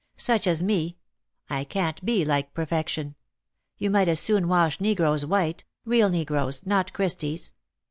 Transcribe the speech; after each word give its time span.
Such 0.17 0.47
as 0.47 0.63
me— 0.63 0.97
I— 1.51 1.63
can't 1.63 2.03
be 2.03 2.25
like 2.25 2.55
perfection. 2.55 3.13
You 3.77 3.91
might 3.91 4.07
as 4.07 4.19
soon 4.19 4.47
wash 4.47 4.81
negroes 4.81 5.27
white— 5.27 5.63
real 5.85 6.09
negroes, 6.09 6.65
not 6.65 6.91
Christy's. 6.91 7.51